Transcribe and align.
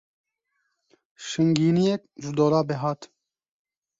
Şingîniyek 1.27 2.01
ji 2.21 2.31
dolabê 2.37 2.75
hat. 2.83 3.01